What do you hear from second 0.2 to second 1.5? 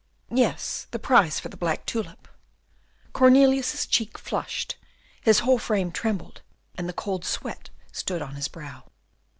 "Yes, the prize for